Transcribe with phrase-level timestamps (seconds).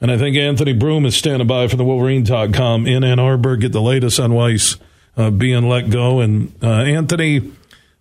[0.00, 3.56] And I think Anthony Broome is standing by for the Wolverine.com in Ann Arbor.
[3.56, 4.76] Get the latest on Weiss
[5.16, 6.20] uh, being let go.
[6.20, 7.52] And uh, Anthony,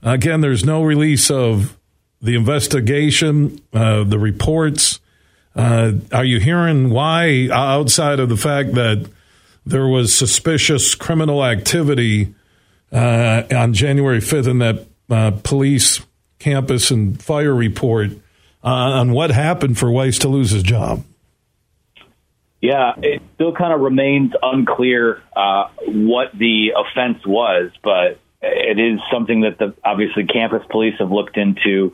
[0.04, 1.76] again, there's no release of
[2.22, 5.00] the investigation, uh, the reports.
[5.56, 9.10] Uh, are you hearing why, outside of the fact that
[9.66, 12.34] there was suspicious criminal activity
[12.92, 16.00] uh, on January 5th in that uh, police
[16.38, 18.12] campus and fire report
[18.64, 21.04] on what happened for Weiss to lose his job?
[22.62, 29.00] Yeah, it still kind of remains unclear uh, what the offense was, but it is
[29.12, 31.94] something that the obviously campus police have looked into.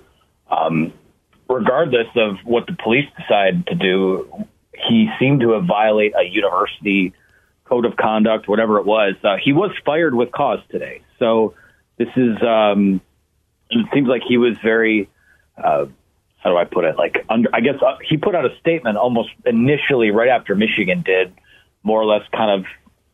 [0.49, 0.93] Um,
[1.49, 4.45] regardless of what the police decide to do,
[4.87, 7.13] he seemed to have violated a university
[7.65, 9.15] code of conduct, whatever it was.
[9.23, 11.55] Uh, he was fired with cause today, so
[11.97, 12.41] this is.
[12.41, 13.01] Um,
[13.69, 15.09] it seems like he was very.
[15.61, 15.85] Uh,
[16.43, 16.97] how do I put it?
[16.97, 21.01] Like, under, I guess uh, he put out a statement almost initially right after Michigan
[21.01, 21.33] did,
[21.83, 22.65] more or less kind of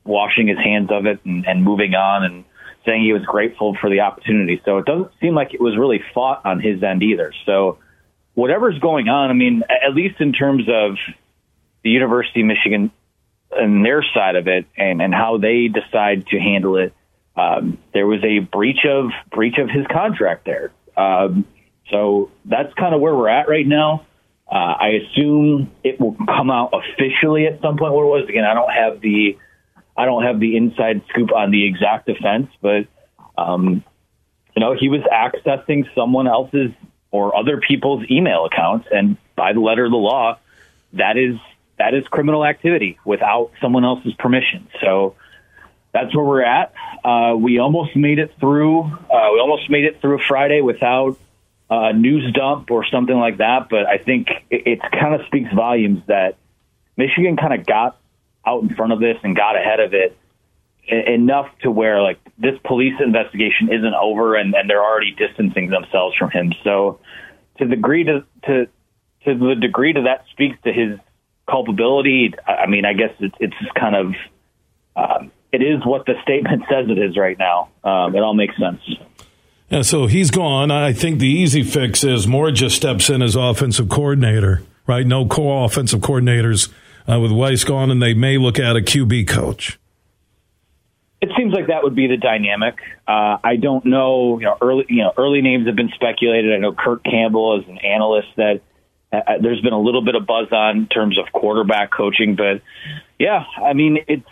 [0.03, 2.43] washing his hands of it and, and moving on and
[2.85, 4.59] saying he was grateful for the opportunity.
[4.65, 7.31] So it doesn't seem like it was really fought on his end either.
[7.45, 7.77] So
[8.33, 10.95] whatever's going on, I mean, at least in terms of
[11.83, 12.91] the University of Michigan
[13.51, 16.93] and their side of it and, and how they decide to handle it,
[17.35, 20.71] um, there was a breach of breach of his contract there.
[20.97, 21.45] Um,
[21.89, 24.05] so that's kind of where we're at right now.
[24.51, 27.93] Uh, I assume it will come out officially at some point.
[27.93, 28.45] What it was again?
[28.45, 29.37] I don't have the
[29.95, 32.87] I don't have the inside scoop on the exact offense, but
[33.37, 33.83] um,
[34.55, 36.71] you know he was accessing someone else's
[37.11, 40.39] or other people's email accounts, and by the letter of the law,
[40.93, 41.35] that is
[41.77, 44.67] that is criminal activity without someone else's permission.
[44.81, 45.15] So
[45.93, 46.73] that's where we're at.
[47.03, 48.81] Uh, we almost made it through.
[48.81, 51.17] Uh, we almost made it through Friday without
[51.69, 53.67] uh, news dump or something like that.
[53.69, 56.37] But I think it, it kind of speaks volumes that
[56.97, 57.97] Michigan kind of got
[58.45, 60.17] out in front of this and got ahead of it
[60.87, 66.15] enough to where like this police investigation isn't over and, and they're already distancing themselves
[66.17, 66.53] from him.
[66.63, 66.99] So
[67.59, 68.67] to the degree to, to
[69.25, 70.97] to the degree to that speaks to his
[71.49, 74.13] culpability, I mean, I guess it's, it's just kind of
[74.95, 77.69] um, it is what the statement says it is right now.
[77.83, 78.81] Um, it all makes sense.
[79.69, 80.71] Yeah, so he's gone.
[80.71, 85.05] I think the easy fix is Moore just steps in as offensive coordinator, right?
[85.05, 86.71] No co offensive coordinators
[87.07, 89.77] uh, with Weiss gone, and they may look at a QB coach.
[91.21, 92.79] It seems like that would be the dynamic.
[93.07, 94.39] Uh, I don't know.
[94.39, 96.51] You know, early you know early names have been speculated.
[96.53, 98.61] I know Kirk Campbell is an analyst that
[99.13, 102.35] uh, uh there's been a little bit of buzz on in terms of quarterback coaching,
[102.35, 102.63] but
[103.19, 104.25] yeah, I mean it's.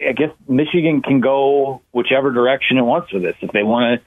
[0.00, 3.34] I guess Michigan can go whichever direction it wants with this.
[3.40, 4.06] If they want to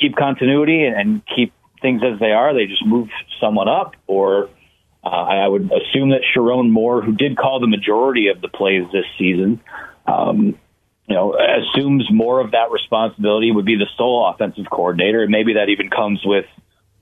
[0.00, 1.52] keep continuity and keep
[1.82, 2.54] things as they are.
[2.54, 3.08] They just move
[3.40, 4.48] someone up, or
[5.04, 8.84] uh, I would assume that Sherrone Moore, who did call the majority of the plays
[8.92, 9.60] this season,
[10.06, 10.58] um,
[11.06, 15.54] you know, assumes more of that responsibility would be the sole offensive coordinator, and maybe
[15.54, 16.46] that even comes with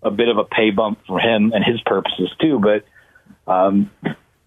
[0.03, 2.61] a bit of a pay bump for him and his purposes too.
[2.61, 3.91] But um,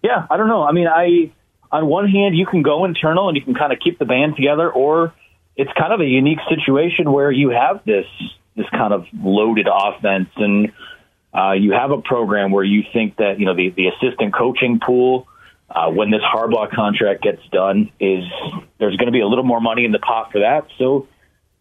[0.02, 0.62] yeah, I don't know.
[0.62, 1.30] I mean, I
[1.70, 4.34] on one hand you can go internal and you can kind of keep the band
[4.36, 5.14] together, or
[5.56, 8.06] it's kind of a unique situation where you have this
[8.56, 10.72] this kind of loaded offense, and
[11.34, 14.80] uh, you have a program where you think that you know the the assistant coaching
[14.84, 15.26] pool.
[15.70, 18.24] Uh, when this Harbaugh contract gets done, is
[18.78, 20.66] there's going to be a little more money in the pot for that.
[20.76, 21.08] So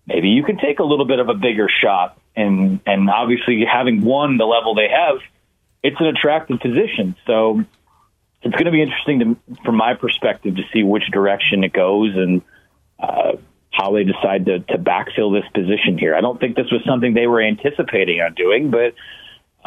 [0.06, 4.02] maybe you can take a little bit of a bigger shot, and and obviously having
[4.02, 5.22] won the level they have,
[5.82, 7.16] it's an attractive position.
[7.26, 7.64] So
[8.42, 12.16] it's going to be interesting to, from my perspective, to see which direction it goes
[12.16, 12.42] and.
[13.00, 13.38] Uh,
[13.82, 16.16] how they decide to, to backfill this position here.
[16.16, 18.94] I don't think this was something they were anticipating on doing, but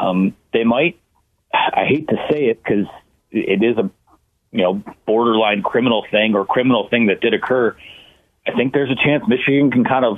[0.01, 0.99] um, they might.
[1.53, 2.85] I hate to say it because
[3.31, 3.89] it is a
[4.51, 7.75] you know borderline criminal thing or criminal thing that did occur.
[8.47, 10.17] I think there's a chance Michigan can kind of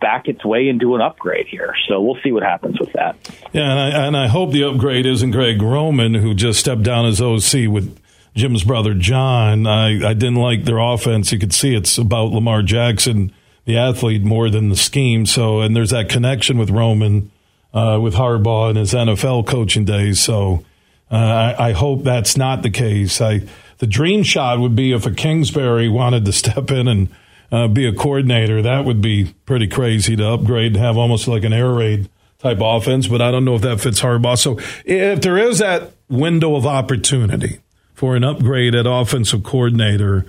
[0.00, 1.74] back its way into an upgrade here.
[1.88, 3.16] So we'll see what happens with that.
[3.52, 7.06] Yeah, and I, and I hope the upgrade isn't Greg Roman, who just stepped down
[7.06, 7.98] as OC with
[8.34, 9.66] Jim's brother John.
[9.66, 11.32] I, I didn't like their offense.
[11.32, 13.32] You could see it's about Lamar Jackson,
[13.66, 15.26] the athlete, more than the scheme.
[15.26, 17.30] So, and there's that connection with Roman,
[17.74, 20.18] uh, with Harbaugh in his NFL coaching days.
[20.20, 20.64] So,
[21.10, 23.20] uh, I, I, hope that's not the case.
[23.20, 23.42] I,
[23.78, 27.08] the dream shot would be if a Kingsbury wanted to step in and
[27.52, 28.62] uh, be a coordinator.
[28.62, 32.08] That would be pretty crazy to upgrade and have almost like an air raid
[32.38, 33.06] type offense.
[33.06, 34.38] But I don't know if that fits Harbaugh.
[34.38, 37.60] So, if there is that window of opportunity
[37.96, 40.26] for an upgrade at offensive coordinator.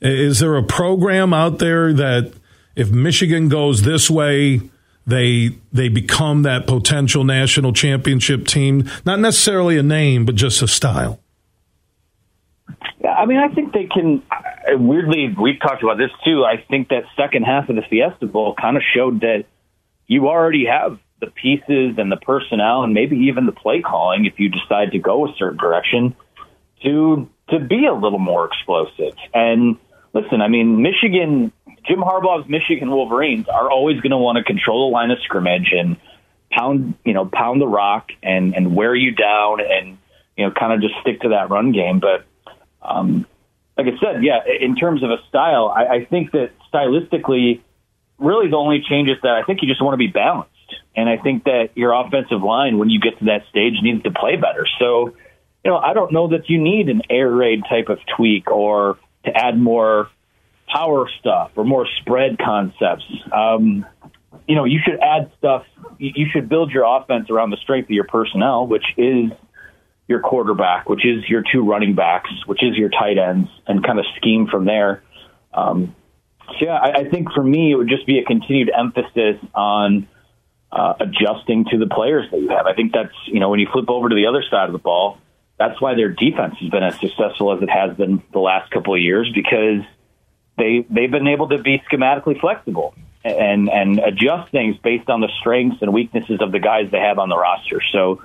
[0.00, 2.32] Is there a program out there that
[2.78, 4.62] if Michigan goes this way,
[5.04, 8.88] they they become that potential national championship team?
[9.04, 11.18] Not necessarily a name, but just a style.
[13.04, 14.22] I mean, I think they can.
[14.68, 16.44] Weirdly, we've talked about this too.
[16.44, 19.44] I think that second half of the Fiesta Bowl kind of showed that
[20.06, 24.38] you already have the pieces and the personnel and maybe even the play calling if
[24.38, 26.14] you decide to go a certain direction
[26.84, 29.14] to to be a little more explosive.
[29.34, 29.78] And
[30.12, 31.52] listen, I mean, Michigan,
[31.88, 35.72] Jim Harbaugh's Michigan Wolverines are always going to want to control the line of scrimmage
[35.72, 35.96] and
[36.50, 39.98] pound, you know, pound the rock and and wear you down and
[40.38, 42.00] you know, kind of just stick to that run game.
[42.00, 42.24] But
[42.80, 43.26] um,
[43.76, 47.60] like I said, yeah, in terms of a style, I, I think that stylistically,
[48.18, 50.52] really the only change is that I think you just want to be balanced.
[50.94, 54.12] And I think that your offensive line, when you get to that stage, needs to
[54.12, 54.66] play better.
[54.78, 55.16] So,
[55.64, 58.96] you know, I don't know that you need an air raid type of tweak or
[59.24, 60.08] to add more
[60.72, 63.04] power stuff or more spread concepts.
[63.32, 63.86] Um,
[64.46, 65.64] you know, you should add stuff.
[65.98, 69.30] You should build your offense around the strength of your personnel, which is
[70.06, 73.98] your quarterback, which is your two running backs, which is your tight ends, and kind
[73.98, 75.02] of scheme from there.
[75.52, 75.94] Um,
[76.48, 80.08] so yeah, I, I think for me, it would just be a continued emphasis on
[80.72, 82.66] uh, adjusting to the players that you have.
[82.66, 84.78] I think that's, you know, when you flip over to the other side of the
[84.78, 85.18] ball,
[85.58, 88.94] that's why their defense has been as successful as it has been the last couple
[88.94, 89.82] of years because
[90.58, 92.94] they they've been able to be schematically flexible
[93.24, 97.18] and and adjust things based on the strengths and weaknesses of the guys they have
[97.18, 97.80] on the roster.
[97.92, 98.20] So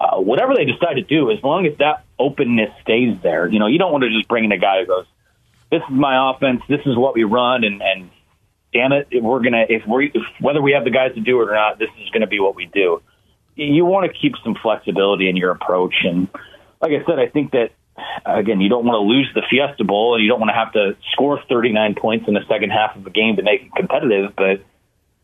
[0.00, 3.66] uh, whatever they decide to do, as long as that openness stays there, you know,
[3.66, 5.06] you don't want to just bring in a guy who goes,
[5.70, 6.62] "This is my offense.
[6.68, 8.10] This is what we run," and and
[8.72, 11.40] damn it, if we're gonna if we if, whether we have the guys to do
[11.42, 13.02] it or not, this is going to be what we do.
[13.54, 16.28] You want to keep some flexibility in your approach, and
[16.80, 17.70] like I said, I think that
[18.24, 20.72] again, you don't want to lose the Fiesta Bowl, and you don't want to have
[20.72, 24.34] to score 39 points in the second half of the game to make it competitive.
[24.36, 24.64] But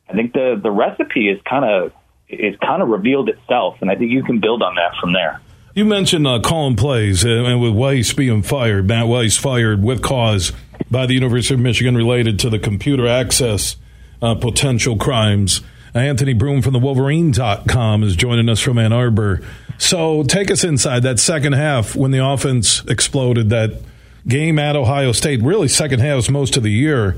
[0.09, 1.93] I think the the recipe is kind of
[2.29, 5.41] is kind of revealed itself, and I think you can build on that from there.
[5.75, 10.03] You mentioned uh, calling plays, uh, and with Weiss being fired, Matt Weiss fired with
[10.03, 10.53] cause
[10.91, 13.77] by the University of Michigan related to the computer access
[14.21, 15.61] uh, potential crimes.
[15.95, 19.41] Anthony Broome from the Wolverine.com is joining us from Ann Arbor.
[19.79, 23.81] So take us inside that second half when the offense exploded, that
[24.27, 27.17] game at Ohio State, really second halves most of the year.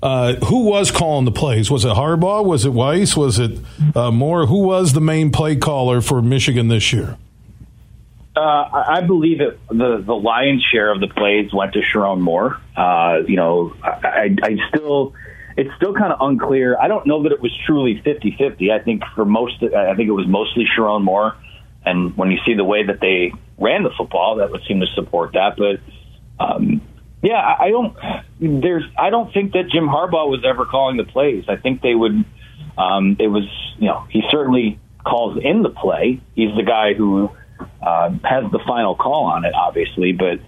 [0.00, 1.70] Uh, who was calling the plays?
[1.70, 2.44] Was it Harbaugh?
[2.44, 3.16] Was it Weiss?
[3.16, 3.58] Was it
[3.96, 4.46] uh, Moore?
[4.46, 7.16] Who was the main play caller for Michigan this year?
[8.36, 12.60] Uh, I believe it, the the lion's share of the plays went to Sherrone Moore.
[12.76, 15.14] Uh, you know, I, I still
[15.58, 16.78] it's still kind of unclear.
[16.78, 18.70] I don't know that it was truly 50-50.
[18.70, 21.36] I think for most, I think it was mostly Sherrone Moore.
[21.84, 24.86] And when you see the way that they ran the football, that would seem to
[24.94, 25.56] support that.
[25.58, 25.80] But
[26.44, 26.80] um,
[27.22, 27.96] yeah, I don't.
[28.40, 28.84] There's.
[28.96, 31.44] I don't think that Jim Harbaugh was ever calling the plays.
[31.48, 32.24] I think they would.
[32.76, 33.44] Um, it was.
[33.78, 36.20] You know, he certainly calls in the play.
[36.36, 37.30] He's the guy who
[37.82, 40.12] uh, has the final call on it, obviously.
[40.12, 40.38] But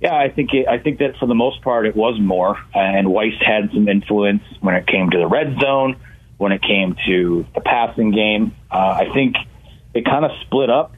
[0.00, 3.08] yeah, I think it, I think that for the most part it was more, and
[3.08, 5.96] Weiss had some influence when it came to the red zone,
[6.36, 8.54] when it came to the passing game.
[8.70, 9.36] Uh, I think
[9.94, 10.94] it kind of split up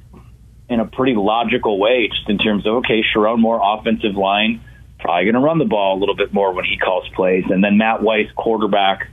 [0.69, 4.61] in a pretty logical way, just in terms of okay, Sherrone Moore offensive line
[5.01, 7.65] probably going to run the ball a little bit more when he calls plays, and
[7.65, 9.09] then Matt Weiss quarterback.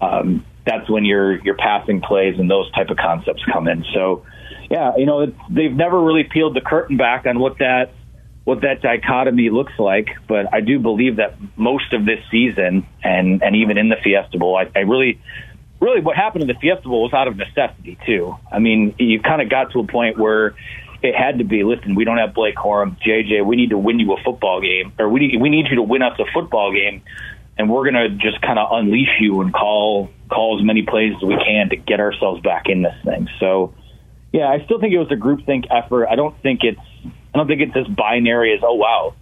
[0.00, 3.84] Um, that's when your your passing plays and those type of concepts come in.
[3.92, 4.24] So
[4.70, 7.92] yeah, you know, they've never really peeled the curtain back on what that
[8.44, 13.42] what that dichotomy looks like, but I do believe that most of this season and
[13.42, 15.20] and even in the Fiesta Bowl, I, I really
[15.80, 18.36] really what happened in the Fiesta Bowl was out of necessity too.
[18.52, 20.54] I mean, you kind of got to a point where
[21.02, 21.64] it had to be.
[21.64, 23.44] Listen, we don't have Blake Corum, JJ.
[23.44, 25.82] We need to win you a football game, or we need we need you to
[25.82, 27.02] win us a football game,
[27.56, 31.22] and we're gonna just kind of unleash you and call call as many plays as
[31.22, 33.28] we can to get ourselves back in this thing.
[33.40, 33.74] So
[34.34, 36.08] yeah, I still think it was a groupthink effort.
[36.08, 39.14] I don't think it's I don't think it's as binary as oh wow,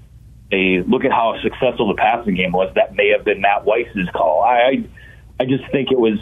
[0.51, 2.73] they look at how successful the passing game was.
[2.77, 4.43] That may have been Matt Weiss's call.
[4.43, 4.89] I
[5.39, 6.19] I just think it was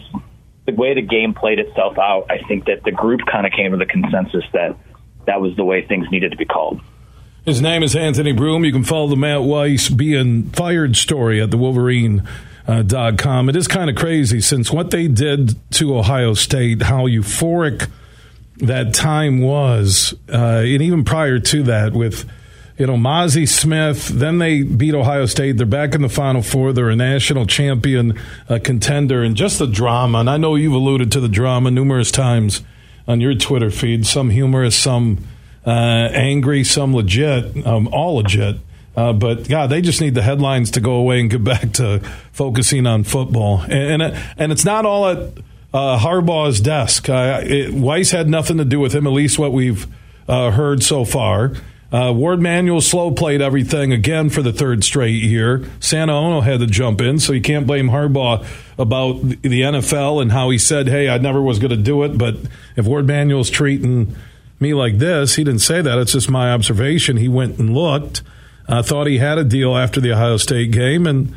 [0.67, 2.27] the way the game played itself out.
[2.31, 4.77] I think that the group kind of came to the consensus that
[5.27, 6.81] that was the way things needed to be called.
[7.45, 8.65] His name is Anthony Broome.
[8.65, 12.27] You can follow the Matt Weiss being fired story at the Wolverine.
[12.69, 13.49] Uh, dot com.
[13.49, 17.91] It is kind of crazy since what they did to Ohio State, how euphoric
[18.61, 22.29] that time was, uh, and even prior to that, with
[22.79, 24.09] you know Mazi Smith.
[24.09, 25.57] Then they beat Ohio State.
[25.57, 26.73] They're back in the Final Four.
[26.73, 30.21] They're a national champion uh, contender, and just the drama.
[30.21, 32.63] And I know you've alluded to the drama numerous times
[33.07, 34.07] on your Twitter feed.
[34.07, 35.19] Some humorous, some
[35.67, 38.57] uh, angry, some legit, um, all legit.
[38.97, 42.01] Uh, but yeah, they just need the headlines to go away and get back to
[42.33, 43.61] focusing on football.
[43.69, 45.33] And and, and it's not all at
[45.73, 47.09] uh, Harbaugh's desk.
[47.09, 49.87] Uh, it, Weiss had nothing to do with him, at least what we've
[50.29, 51.53] uh, heard so far.
[51.93, 55.69] Uh, Warde Manuel slow played everything again for the third straight year.
[55.81, 58.47] Santa Ono had to jump in, so you can't blame Harbaugh
[58.79, 62.17] about the NFL and how he said, "Hey, I never was going to do it."
[62.17, 62.37] But
[62.77, 64.15] if Warde Manuel's treating
[64.61, 65.99] me like this, he didn't say that.
[65.99, 67.17] It's just my observation.
[67.17, 68.23] He went and looked,
[68.69, 71.35] thought he had a deal after the Ohio State game, and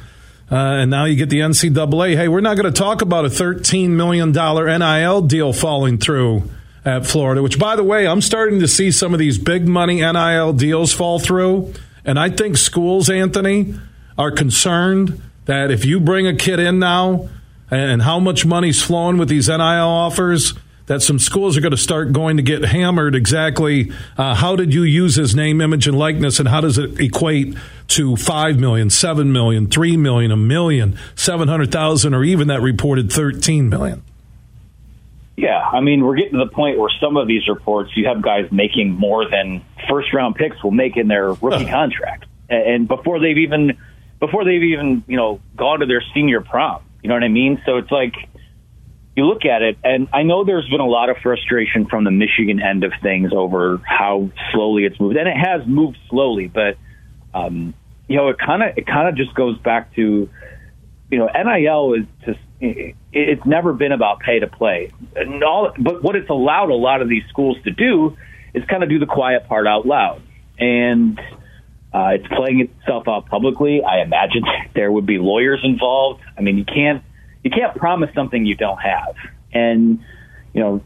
[0.51, 2.15] uh, and now you get the NCAA.
[2.15, 6.49] Hey, we're not going to talk about a thirteen million dollar NIL deal falling through
[6.85, 10.01] at Florida, which, by the way, I'm starting to see some of these big money
[10.01, 11.73] NIL deals fall through.
[12.05, 13.75] And I think schools, Anthony,
[14.17, 17.29] are concerned that if you bring a kid in now
[17.71, 20.53] and how much money's flowing with these NIL offers,
[20.87, 24.73] that some schools are going to start going to get hammered exactly uh, how did
[24.73, 27.55] you use his name, image, and likeness, and how does it equate
[27.87, 33.69] to 5 million, 7 million, 3 million, a million, 700,000, or even that reported 13
[33.69, 34.03] million?
[35.35, 38.21] Yeah, I mean, we're getting to the point where some of these reports, you have
[38.21, 43.19] guys making more than first round picks will make in their rookie contract, and before
[43.19, 43.77] they've even
[44.19, 46.83] before they've even you know gone to their senior prom.
[47.01, 47.61] You know what I mean?
[47.65, 48.13] So it's like
[49.15, 52.11] you look at it, and I know there's been a lot of frustration from the
[52.11, 56.77] Michigan end of things over how slowly it's moved, and it has moved slowly, but
[57.33, 57.73] um,
[58.07, 60.29] you know, it kind of it kind of just goes back to
[61.13, 64.89] you know, NIL is just it's never been about pay to play.
[65.15, 68.17] And all, but what it's allowed a lot of these schools to do
[68.55, 70.23] is kind of do the quiet part out loud.
[70.57, 71.19] And
[71.93, 73.83] uh, it's playing itself out publicly.
[73.83, 74.43] I imagine
[74.73, 76.21] there would be lawyers involved.
[76.35, 77.03] I mean, you can't
[77.43, 79.15] you can't promise something you don't have.
[79.53, 79.99] And
[80.53, 80.81] you know,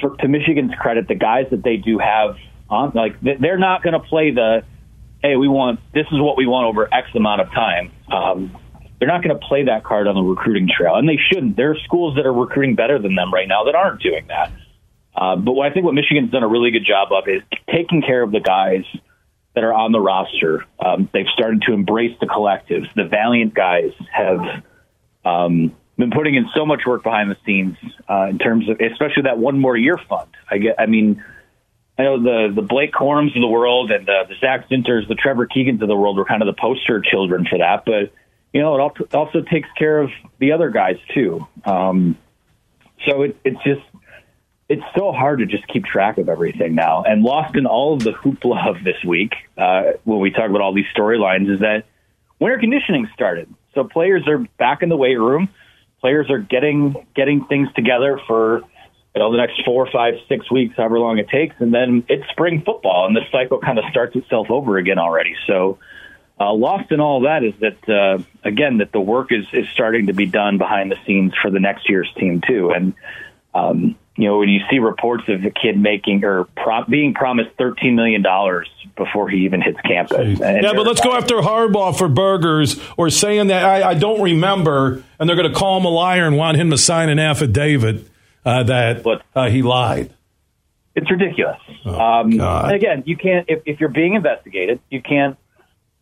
[0.00, 2.36] for, to Michigan's credit, the guys that they do have
[2.68, 4.62] on, like they're not going to play the,
[5.22, 7.92] hey, we want this is what we want over X amount of time.
[8.10, 8.56] Um,
[8.98, 11.56] they're not going to play that card on the recruiting trail, and they shouldn't.
[11.56, 14.52] There are schools that are recruiting better than them right now that aren't doing that.
[15.14, 17.42] Uh, but what I think what Michigan's done a really good job of is
[17.74, 18.84] taking care of the guys
[19.54, 20.64] that are on the roster.
[20.78, 22.92] Um, they've started to embrace the collectives.
[22.94, 24.40] The valiant guys have
[25.24, 27.76] um, been putting in so much work behind the scenes
[28.08, 30.30] uh, in terms of, especially that one more year fund.
[30.50, 31.22] I get, I mean,
[31.98, 35.14] I know the the Blake Corums of the world and the, the Zak Zinters, the
[35.14, 38.12] Trevor Keegans of the world were kind of the poster children for that, but
[38.52, 41.46] you know, it also takes care of the other guys too.
[41.64, 42.18] Um,
[43.06, 43.82] so it, it's just
[44.68, 47.02] it's so hard to just keep track of everything now.
[47.02, 50.62] And lost in all of the hoopla of this week, uh, when we talk about
[50.62, 51.84] all these storylines, is that
[52.38, 53.52] winter conditioning started.
[53.74, 55.48] So players are back in the weight room.
[56.00, 58.62] Players are getting getting things together for
[59.14, 62.28] you know the next four, five, six weeks, however long it takes, and then it's
[62.30, 65.34] spring football, and the cycle kind of starts itself over again already.
[65.46, 65.78] So
[66.38, 70.06] uh, lost in all that is that uh, again that the work is is starting
[70.06, 72.94] to be done behind the scenes for the next year's team too, and
[73.54, 77.50] um, you know when you see reports of a kid making or pro- being promised
[77.56, 80.38] thirteen million dollars before he even hits campus.
[80.38, 85.02] yeah, but let's go after Harbaugh for burgers or saying that I, I don't remember,
[85.18, 88.06] and they're going to call him a liar and want him to sign an affidavit
[88.44, 90.12] uh, that uh, he lied.
[90.94, 91.58] It's ridiculous.
[91.84, 95.36] Oh, um, again, you can't if, if you're being investigated, you can't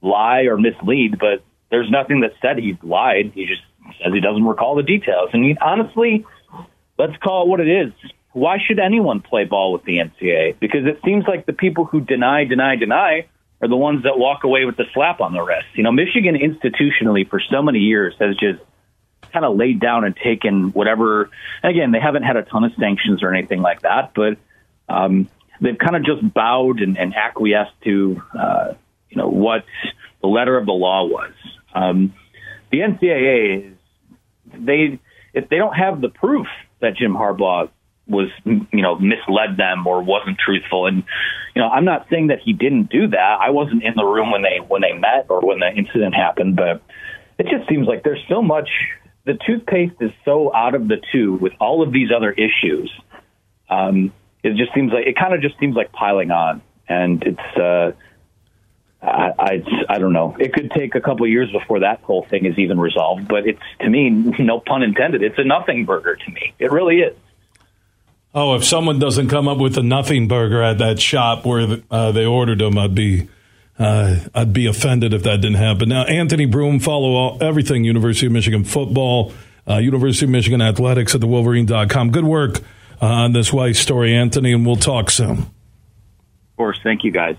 [0.00, 3.32] lie or mislead, but there's nothing that said he lied.
[3.34, 3.62] He just
[4.02, 5.30] says he doesn't recall the details.
[5.32, 6.24] And he, honestly,
[6.98, 7.92] let's call it what it is.
[8.32, 10.58] Why should anyone play ball with the NCAA?
[10.58, 13.26] Because it seems like the people who deny, deny, deny
[13.60, 15.66] are the ones that walk away with the slap on the wrist.
[15.74, 18.60] You know, Michigan institutionally for so many years has just
[19.32, 21.30] kind of laid down and taken whatever.
[21.62, 24.36] Again, they haven't had a ton of sanctions or anything like that, but
[24.88, 25.28] um,
[25.60, 28.74] they've kind of just bowed and, and acquiesced to uh,
[29.08, 29.64] you know what
[30.20, 31.32] the letter of the law was.
[31.74, 32.14] Um,
[32.70, 33.78] the NCAA is
[34.54, 35.00] they
[35.34, 36.46] if they don't have the proof
[36.80, 37.70] that Jim Harbaugh
[38.06, 40.86] was you know misled them or wasn't truthful.
[40.86, 41.04] And
[41.54, 43.38] you know I'm not saying that he didn't do that.
[43.40, 46.56] I wasn't in the room when they when they met or when the incident happened
[46.56, 46.82] but
[47.38, 48.68] it just seems like there's so much
[49.24, 52.90] the toothpaste is so out of the tube with all of these other issues.
[53.68, 56.62] Um, it just seems like it kind of just seems like piling on.
[56.88, 57.92] And it's uh
[59.00, 60.36] I, I, I don't know.
[60.40, 63.46] It could take a couple of years before that whole thing is even resolved, but
[63.46, 65.22] it's to me, no pun intended.
[65.22, 66.54] It's a nothing burger to me.
[66.58, 67.16] It really is.
[68.34, 72.12] Oh, if someone doesn't come up with a nothing burger at that shop where uh,
[72.12, 73.28] they ordered them, I'd be
[73.78, 75.88] uh, I'd be offended if that didn't happen.
[75.88, 79.32] Now, Anthony Broome, follow all, everything University of Michigan football,
[79.68, 82.10] uh, University of Michigan athletics at the Wolverine.com.
[82.10, 82.58] Good work
[83.00, 85.38] uh, on this Weiss story, Anthony, and we'll talk soon.
[85.38, 86.80] Of course.
[86.82, 87.36] Thank you, guys.